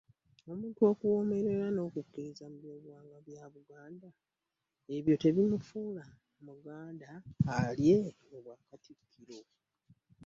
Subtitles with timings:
[0.51, 4.07] Omuntu okuwoomerwa era n'okukkirinza mu byobuwangwa bya Baganda,
[4.95, 6.05] ebyo tebimufuula
[6.45, 7.09] Muganda
[7.57, 7.97] alye
[8.35, 9.39] Obwakatikkiro.